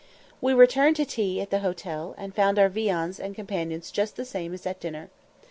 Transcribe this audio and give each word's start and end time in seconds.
We 0.41 0.55
returned 0.55 0.95
to 0.95 1.05
tea 1.05 1.41
at 1.41 1.51
the 1.51 1.59
hotel, 1.59 2.15
and 2.17 2.33
found 2.33 2.57
our 2.57 2.69
viands 2.69 3.19
and 3.19 3.35
companions 3.35 3.91
just 3.91 4.15
the 4.15 4.25
same 4.25 4.51
as 4.51 4.65
at 4.65 4.79
dinner. 4.79 5.11